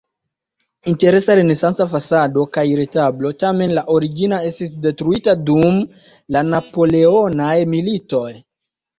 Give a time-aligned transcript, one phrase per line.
[0.91, 5.77] Interesa renesanca fasado kaj retablo, tamen la origina estis detruita dum
[6.37, 8.25] la napoleonaj militoj.